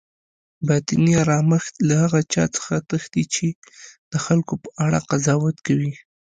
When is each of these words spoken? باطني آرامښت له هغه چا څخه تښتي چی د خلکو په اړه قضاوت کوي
باطني 0.67 1.13
آرامښت 1.23 1.73
له 1.87 1.95
هغه 2.03 2.19
چا 2.33 2.43
څخه 2.55 2.73
تښتي 2.89 3.23
چی 3.33 3.47
د 4.11 4.13
خلکو 4.25 4.53
په 4.63 4.69
اړه 4.85 4.99
قضاوت 5.09 5.57
کوي 5.67 5.93